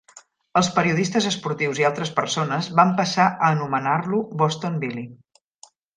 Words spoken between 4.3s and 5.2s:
"Boston Billy".